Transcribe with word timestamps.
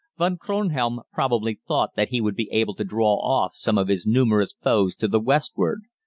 Von 0.17 0.35
Kronhelm 0.35 1.01
probably 1.13 1.59
thought 1.67 1.91
that 1.95 2.09
he 2.09 2.21
would 2.21 2.35
be 2.35 2.49
able 2.51 2.73
to 2.73 2.83
draw 2.83 3.17
off 3.17 3.53
some 3.55 3.77
of 3.77 3.87
his 3.87 4.07
numerous 4.07 4.51
foes 4.59 4.95
to 4.95 5.07
the 5.07 5.19
westward. 5.19 5.81